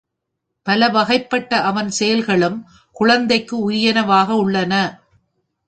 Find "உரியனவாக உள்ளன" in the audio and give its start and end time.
3.71-4.73